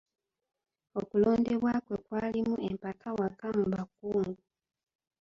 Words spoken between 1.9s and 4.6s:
kwalimu empakawaka mu Bakungu.